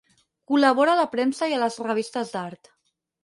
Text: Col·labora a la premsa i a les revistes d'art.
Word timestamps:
Col·labora 0.51 0.93
a 0.95 0.99
la 0.99 1.05
premsa 1.11 1.49
i 1.51 1.55
a 1.57 1.61
les 1.65 1.77
revistes 1.89 2.35
d'art. 2.37 2.73